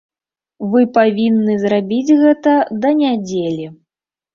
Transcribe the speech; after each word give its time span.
Вы 0.71 0.81
павінны 0.97 1.59
зрабіць 1.67 2.17
гэта 2.25 2.59
да 2.83 2.97
нядзелі. 3.07 3.75